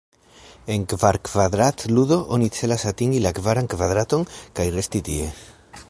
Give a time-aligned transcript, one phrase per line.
[0.75, 4.27] En Kvar-kvadrat-ludo, oni celas atingi la kvaran kvadraton,
[4.61, 5.31] kaj resti tie.